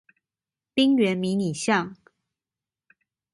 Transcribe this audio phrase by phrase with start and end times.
[0.73, 1.95] 冰原迷你象